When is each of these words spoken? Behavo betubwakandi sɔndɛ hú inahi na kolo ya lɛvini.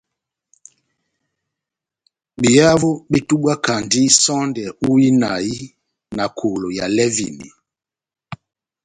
Behavo 2.41 2.91
betubwakandi 3.11 4.01
sɔndɛ 4.23 4.65
hú 4.79 4.89
inahi 5.07 5.55
na 6.15 6.25
kolo 6.37 6.67
ya 6.77 6.85
lɛvini. 6.95 7.47